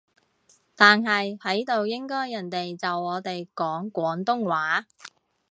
[0.75, 4.87] 但係喺度應該人哋就我哋講廣東話